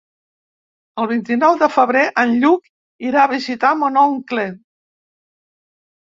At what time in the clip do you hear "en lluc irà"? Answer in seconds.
2.21-3.19